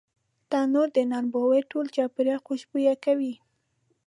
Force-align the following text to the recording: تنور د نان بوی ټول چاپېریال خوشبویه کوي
تنور 0.49 0.87
د 0.95 0.97
نان 1.11 1.25
بوی 1.33 1.61
ټول 1.71 1.85
چاپېریال 1.95 2.39
خوشبویه 2.45 2.95
کوي 3.05 3.33